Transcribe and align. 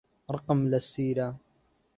ڕقم 0.33 0.59
لە 0.71 0.79
سیرە. 0.91 1.29